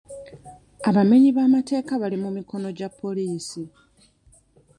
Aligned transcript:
Abamenyi 0.89 1.29
b'amateeka 1.37 1.91
bali 2.01 2.17
mu 2.23 2.29
mikono 2.37 2.67
gya 2.77 2.89
poliisi. 2.99 3.61